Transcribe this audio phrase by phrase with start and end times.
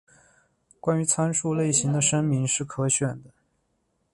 [0.79, 3.29] 关于参数类型的声明是可选的。